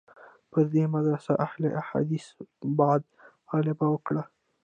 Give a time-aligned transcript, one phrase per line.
[0.51, 2.39] پر دې مدرسې اهل حدیثي
[2.79, 3.01] بعد
[3.49, 4.23] غلبه وکړه.